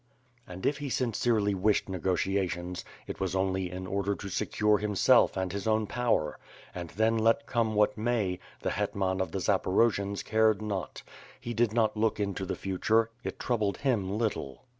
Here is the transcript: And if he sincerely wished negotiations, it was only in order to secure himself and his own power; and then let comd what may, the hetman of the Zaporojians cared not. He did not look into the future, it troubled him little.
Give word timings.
And 0.47 0.65
if 0.65 0.79
he 0.79 0.89
sincerely 0.89 1.53
wished 1.53 1.87
negotiations, 1.87 2.83
it 3.05 3.19
was 3.19 3.35
only 3.35 3.69
in 3.69 3.85
order 3.85 4.15
to 4.15 4.29
secure 4.29 4.79
himself 4.79 5.37
and 5.37 5.53
his 5.53 5.67
own 5.67 5.85
power; 5.85 6.39
and 6.73 6.89
then 6.89 7.19
let 7.19 7.45
comd 7.45 7.73
what 7.75 7.95
may, 7.99 8.39
the 8.63 8.71
hetman 8.71 9.21
of 9.21 9.31
the 9.31 9.37
Zaporojians 9.37 10.25
cared 10.25 10.59
not. 10.59 11.03
He 11.39 11.53
did 11.53 11.71
not 11.71 11.95
look 11.97 12.19
into 12.19 12.47
the 12.47 12.55
future, 12.55 13.11
it 13.23 13.37
troubled 13.37 13.77
him 13.77 14.17
little. 14.17 14.65